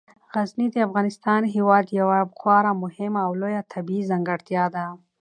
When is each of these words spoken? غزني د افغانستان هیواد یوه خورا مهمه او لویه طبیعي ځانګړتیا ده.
غزني 0.33 0.67
د 0.71 0.77
افغانستان 0.87 1.41
هیواد 1.55 1.85
یوه 1.99 2.19
خورا 2.37 2.71
مهمه 2.83 3.19
او 3.27 3.31
لویه 3.41 3.61
طبیعي 3.73 4.03
ځانګړتیا 4.11 4.63
ده. 4.75 4.85